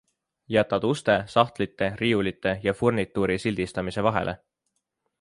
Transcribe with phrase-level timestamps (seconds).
[0.55, 4.37] Jätad uste, sahtlite, riiulite ja furnituuri sildistamise vahele.